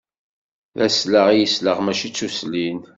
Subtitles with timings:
[0.77, 2.79] D aslaɣ i yesleɣ, mačči tuslin.